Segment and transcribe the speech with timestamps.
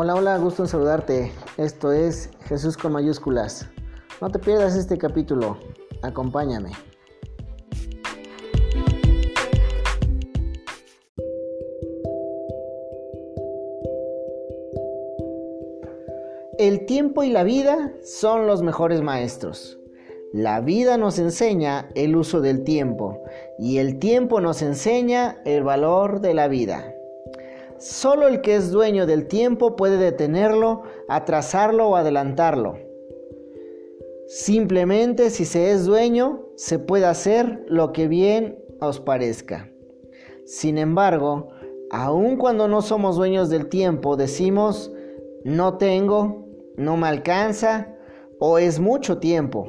[0.00, 1.32] Hola, hola, gusto en saludarte.
[1.56, 3.68] Esto es Jesús con mayúsculas.
[4.20, 5.58] No te pierdas este capítulo.
[6.02, 6.70] Acompáñame.
[16.58, 19.80] El tiempo y la vida son los mejores maestros.
[20.32, 23.20] La vida nos enseña el uso del tiempo
[23.58, 26.94] y el tiempo nos enseña el valor de la vida.
[27.78, 32.76] Solo el que es dueño del tiempo puede detenerlo, atrasarlo o adelantarlo.
[34.26, 39.70] Simplemente si se es dueño, se puede hacer lo que bien os parezca.
[40.44, 41.50] Sin embargo,
[41.90, 44.92] aun cuando no somos dueños del tiempo, decimos,
[45.44, 47.94] no tengo, no me alcanza
[48.40, 49.68] o es mucho tiempo.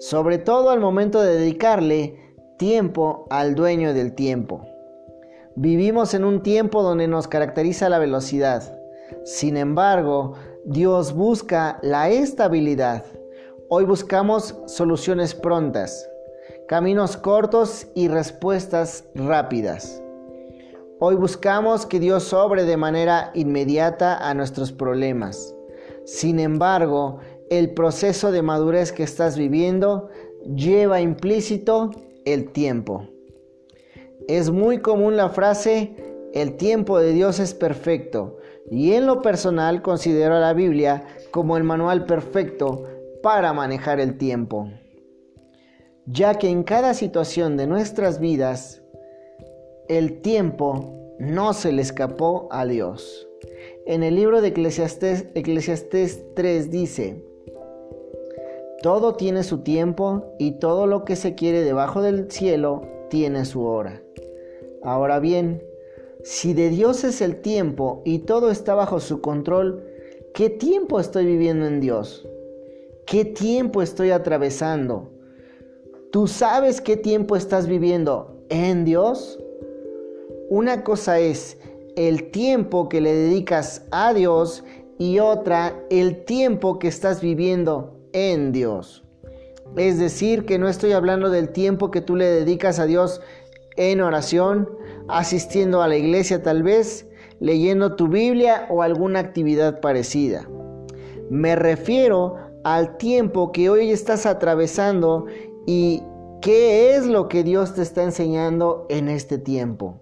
[0.00, 2.16] Sobre todo al momento de dedicarle
[2.58, 4.66] tiempo al dueño del tiempo.
[5.60, 8.78] Vivimos en un tiempo donde nos caracteriza la velocidad.
[9.24, 13.04] Sin embargo, Dios busca la estabilidad.
[13.68, 16.08] Hoy buscamos soluciones prontas,
[16.68, 20.00] caminos cortos y respuestas rápidas.
[21.00, 25.56] Hoy buscamos que Dios sobre de manera inmediata a nuestros problemas.
[26.04, 27.18] Sin embargo,
[27.50, 30.08] el proceso de madurez que estás viviendo
[30.54, 31.90] lleva implícito
[32.24, 33.08] el tiempo.
[34.26, 35.94] Es muy común la frase,
[36.34, 38.38] el tiempo de Dios es perfecto,
[38.70, 42.84] y en lo personal considero a la Biblia como el manual perfecto
[43.22, 44.68] para manejar el tiempo,
[46.06, 48.82] ya que en cada situación de nuestras vidas,
[49.88, 53.28] el tiempo no se le escapó a Dios.
[53.86, 57.24] En el libro de Eclesiastés, Eclesiastés 3 dice,
[58.82, 63.64] todo tiene su tiempo y todo lo que se quiere debajo del cielo tiene su
[63.64, 64.02] hora.
[64.82, 65.62] Ahora bien,
[66.22, 69.84] si de Dios es el tiempo y todo está bajo su control,
[70.34, 72.26] ¿qué tiempo estoy viviendo en Dios?
[73.06, 75.10] ¿Qué tiempo estoy atravesando?
[76.12, 79.38] ¿Tú sabes qué tiempo estás viviendo en Dios?
[80.50, 81.58] Una cosa es
[81.96, 84.64] el tiempo que le dedicas a Dios
[84.98, 89.04] y otra el tiempo que estás viviendo en Dios.
[89.76, 93.20] Es decir, que no estoy hablando del tiempo que tú le dedicas a Dios
[93.78, 94.68] en oración,
[95.08, 97.08] asistiendo a la iglesia tal vez,
[97.40, 100.46] leyendo tu Biblia o alguna actividad parecida.
[101.30, 105.26] Me refiero al tiempo que hoy estás atravesando
[105.66, 106.02] y
[106.42, 110.00] qué es lo que Dios te está enseñando en este tiempo.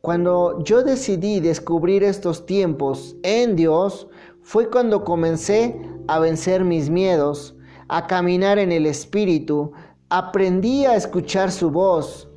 [0.00, 4.08] Cuando yo decidí descubrir estos tiempos en Dios,
[4.42, 7.56] fue cuando comencé a vencer mis miedos,
[7.88, 9.72] a caminar en el Espíritu,
[10.08, 12.27] aprendí a escuchar su voz,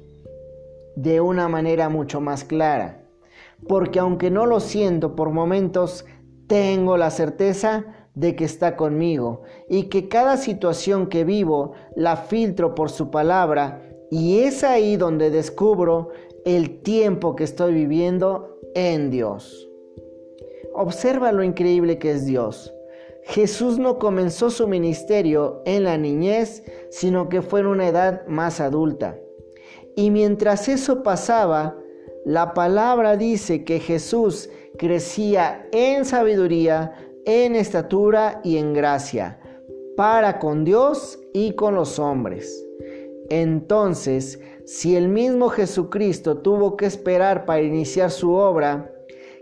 [0.96, 3.06] de una manera mucho más clara.
[3.68, 6.06] Porque aunque no lo siento por momentos,
[6.48, 12.76] tengo la certeza de que está conmigo y que cada situación que vivo la filtro
[12.76, 16.10] por su palabra y es ahí donde descubro
[16.44, 19.70] el tiempo que estoy viviendo en Dios.
[20.74, 22.74] Observa lo increíble que es Dios.
[23.24, 28.60] Jesús no comenzó su ministerio en la niñez, sino que fue en una edad más
[28.60, 29.18] adulta.
[29.96, 31.76] Y mientras eso pasaba,
[32.26, 36.94] la palabra dice que Jesús crecía en sabiduría,
[37.26, 39.40] en estatura y en gracia,
[39.98, 42.66] para con Dios y con los hombres.
[43.30, 48.94] Entonces, si el mismo Jesucristo tuvo que esperar para iniciar su obra,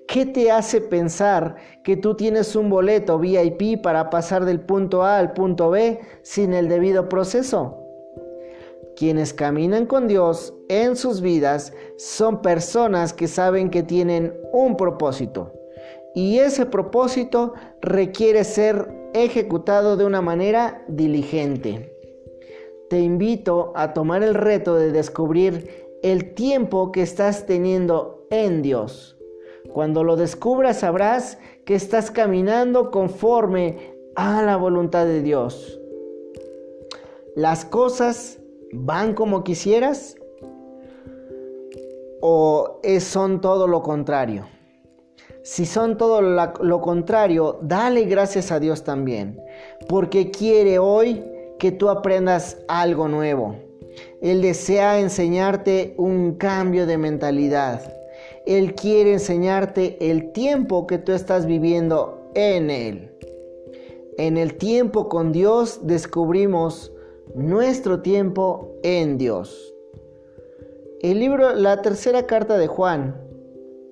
[0.07, 5.17] ¿qué te hace pensar que tú tienes un boleto VIP para pasar del punto A
[5.17, 7.78] al punto B sin el debido proceso?
[8.99, 15.53] Quienes caminan con Dios en sus vidas son personas que saben que tienen un propósito
[16.13, 21.95] y ese propósito requiere ser ejecutado de una manera diligente.
[22.89, 29.17] Te invito a tomar el reto de descubrir el tiempo que estás teniendo en Dios.
[29.71, 35.79] Cuando lo descubras sabrás que estás caminando conforme a la voluntad de Dios.
[37.33, 38.39] Las cosas
[38.73, 40.15] van como quisieras
[42.21, 44.47] o son todo lo contrario.
[45.43, 49.41] Si son todo lo contrario, dale gracias a Dios también,
[49.87, 51.23] porque quiere hoy
[51.57, 53.55] que tú aprendas algo nuevo.
[54.21, 57.93] Él desea enseñarte un cambio de mentalidad.
[58.45, 63.11] Él quiere enseñarte el tiempo que tú estás viviendo en Él.
[64.17, 66.91] En el tiempo con Dios descubrimos
[67.35, 69.73] nuestro tiempo en Dios.
[71.01, 73.21] El libro, la tercera carta de Juan,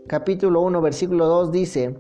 [0.08, 1.96] capítulo 1, versículo 2 dice,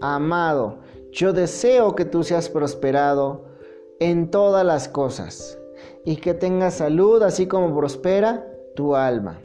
[0.00, 0.78] amado,
[1.12, 3.44] yo deseo que tú seas prosperado
[4.00, 5.58] en todas las cosas
[6.04, 9.40] y que tengas salud así como prospera tu alma.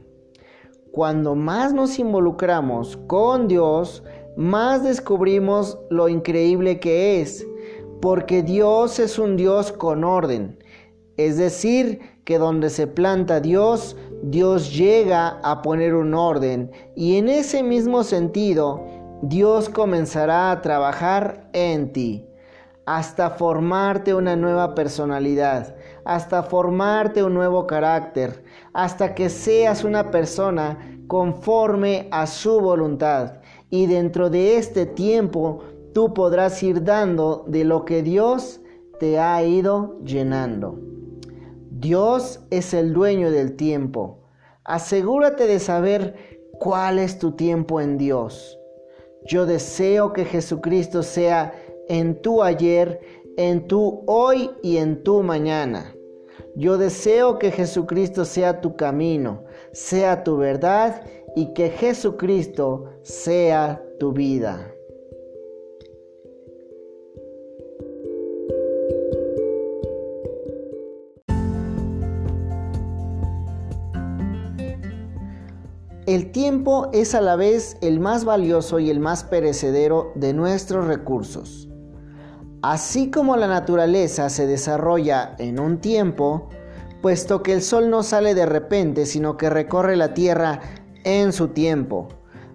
[0.92, 4.04] Cuando más nos involucramos con Dios,
[4.36, 7.46] más descubrimos lo increíble que es,
[8.02, 10.59] porque Dios es un Dios con orden.
[11.20, 17.28] Es decir, que donde se planta Dios, Dios llega a poner un orden y en
[17.28, 18.86] ese mismo sentido,
[19.22, 22.26] Dios comenzará a trabajar en ti
[22.86, 25.76] hasta formarte una nueva personalidad,
[26.06, 33.42] hasta formarte un nuevo carácter, hasta que seas una persona conforme a su voluntad.
[33.70, 38.62] Y dentro de este tiempo tú podrás ir dando de lo que Dios
[39.02, 40.80] te ha ido llenando.
[41.80, 44.18] Dios es el dueño del tiempo.
[44.66, 48.60] Asegúrate de saber cuál es tu tiempo en Dios.
[49.26, 51.54] Yo deseo que Jesucristo sea
[51.88, 53.00] en tu ayer,
[53.38, 55.96] en tu hoy y en tu mañana.
[56.54, 61.02] Yo deseo que Jesucristo sea tu camino, sea tu verdad
[61.34, 64.70] y que Jesucristo sea tu vida.
[76.10, 80.88] El tiempo es a la vez el más valioso y el más perecedero de nuestros
[80.88, 81.70] recursos.
[82.64, 86.50] Así como la naturaleza se desarrolla en un tiempo,
[87.04, 90.62] puesto que el sol no sale de repente, sino que recorre la tierra
[91.04, 92.08] en su tiempo.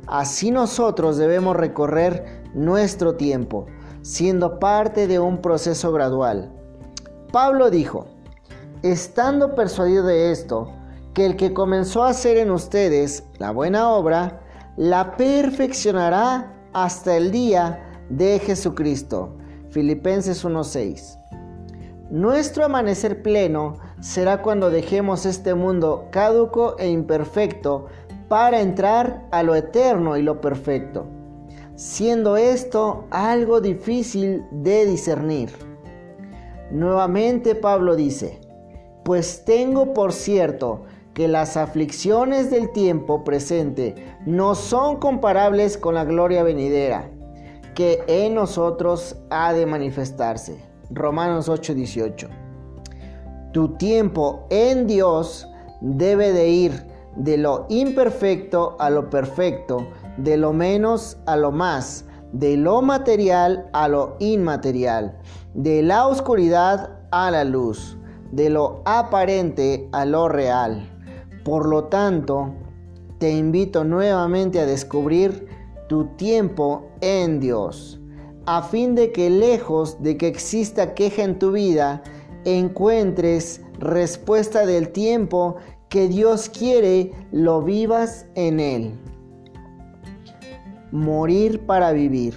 [0.08, 3.66] Así nosotros debemos recorrer nuestro tiempo,
[4.02, 6.52] siendo parte de un proceso gradual.
[7.30, 8.08] Pablo dijo,
[8.82, 10.72] estando persuadido de esto,
[11.14, 14.40] que el que comenzó a hacer en ustedes la buena obra,
[14.76, 19.36] la perfeccionará hasta el día de Jesucristo.
[19.70, 21.18] Filipenses 1:6.
[22.10, 27.86] Nuestro amanecer pleno será cuando dejemos este mundo caduco e imperfecto
[28.28, 31.06] para entrar a lo eterno y lo perfecto,
[31.76, 35.50] siendo esto algo difícil de discernir.
[36.70, 38.40] Nuevamente Pablo dice,
[39.04, 40.82] pues tengo por cierto
[41.14, 43.94] que las aflicciones del tiempo presente
[44.26, 47.10] no son comparables con la gloria venidera
[47.74, 50.58] que en nosotros ha de manifestarse.
[50.90, 52.28] Romanos 8:18.
[53.52, 55.48] Tu tiempo en Dios
[55.80, 62.06] debe de ir de lo imperfecto a lo perfecto, de lo menos a lo más,
[62.32, 65.18] de lo material a lo inmaterial,
[65.54, 67.96] de la oscuridad a la luz,
[68.32, 70.93] de lo aparente a lo real.
[71.44, 72.54] Por lo tanto,
[73.18, 75.46] te invito nuevamente a descubrir
[75.88, 78.00] tu tiempo en Dios,
[78.46, 82.02] a fin de que lejos de que exista queja en tu vida,
[82.44, 85.56] encuentres respuesta del tiempo
[85.88, 88.98] que Dios quiere lo vivas en Él.
[90.92, 92.34] Morir para vivir.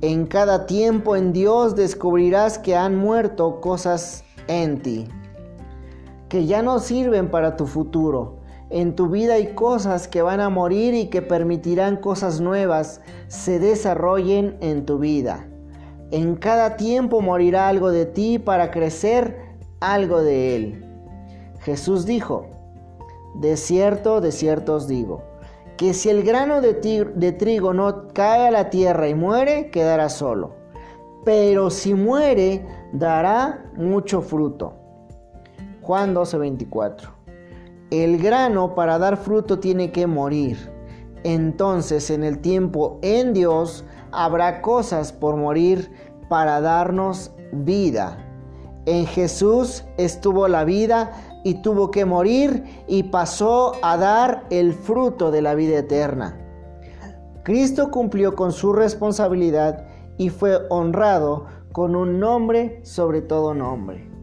[0.00, 5.08] En cada tiempo en Dios descubrirás que han muerto cosas en ti,
[6.28, 8.38] que ya no sirven para tu futuro
[8.70, 13.58] en tu vida hay cosas que van a morir y que permitirán cosas nuevas se
[13.58, 15.48] desarrollen en tu vida.
[16.10, 19.38] En cada tiempo morirá algo de ti para crecer
[19.80, 20.84] algo de él.
[21.60, 22.46] Jesús dijo,
[23.36, 25.22] de cierto, de cierto os digo,
[25.78, 30.10] que si el grano de, de trigo no cae a la tierra y muere, quedará
[30.10, 30.56] solo.
[31.24, 34.77] Pero si muere, dará mucho fruto.
[35.88, 37.18] Juan 12:24
[37.90, 40.58] el grano para dar fruto tiene que morir.
[41.24, 45.90] Entonces en el tiempo en Dios habrá cosas por morir
[46.28, 48.18] para darnos vida.
[48.84, 55.30] En Jesús estuvo la vida y tuvo que morir y pasó a dar el fruto
[55.30, 56.38] de la vida eterna.
[57.44, 59.86] Cristo cumplió con su responsabilidad
[60.18, 64.17] y fue honrado con un nombre sobre todo nombre.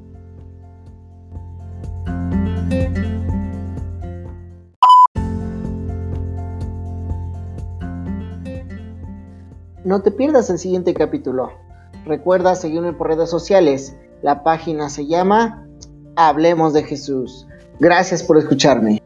[9.86, 11.52] No te pierdas el siguiente capítulo.
[12.06, 13.96] Recuerda seguirme por redes sociales.
[14.24, 15.68] La página se llama
[16.16, 17.46] Hablemos de Jesús.
[17.80, 19.05] Gracias por escucharme.